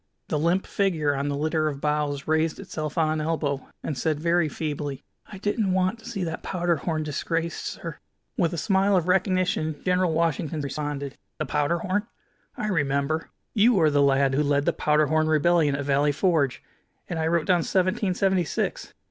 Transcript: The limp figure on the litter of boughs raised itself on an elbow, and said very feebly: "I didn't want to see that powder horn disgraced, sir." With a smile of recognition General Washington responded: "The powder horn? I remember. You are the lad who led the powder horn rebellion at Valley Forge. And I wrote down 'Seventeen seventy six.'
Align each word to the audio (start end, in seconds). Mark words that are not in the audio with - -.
The 0.29 0.39
limp 0.39 0.65
figure 0.65 1.13
on 1.15 1.27
the 1.29 1.37
litter 1.37 1.67
of 1.67 1.79
boughs 1.79 2.27
raised 2.27 2.59
itself 2.59 2.97
on 2.97 3.09
an 3.11 3.21
elbow, 3.21 3.67
and 3.83 3.95
said 3.95 4.19
very 4.19 4.49
feebly: 4.49 5.03
"I 5.27 5.37
didn't 5.37 5.73
want 5.73 5.99
to 5.99 6.05
see 6.09 6.23
that 6.23 6.41
powder 6.41 6.77
horn 6.77 7.03
disgraced, 7.03 7.63
sir." 7.67 7.99
With 8.35 8.51
a 8.51 8.57
smile 8.57 8.97
of 8.97 9.07
recognition 9.07 9.79
General 9.85 10.11
Washington 10.11 10.61
responded: 10.61 11.19
"The 11.37 11.45
powder 11.45 11.77
horn? 11.77 12.07
I 12.57 12.65
remember. 12.69 13.29
You 13.53 13.79
are 13.79 13.91
the 13.91 14.01
lad 14.01 14.33
who 14.33 14.41
led 14.41 14.65
the 14.65 14.73
powder 14.73 15.05
horn 15.05 15.27
rebellion 15.27 15.75
at 15.75 15.85
Valley 15.85 16.11
Forge. 16.13 16.63
And 17.07 17.19
I 17.19 17.27
wrote 17.27 17.45
down 17.45 17.61
'Seventeen 17.61 18.15
seventy 18.15 18.43
six.' 18.43 18.95